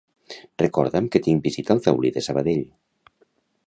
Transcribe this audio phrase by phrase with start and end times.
[0.63, 2.69] Recorda'm que tinc visita al Taulí de Sabadell.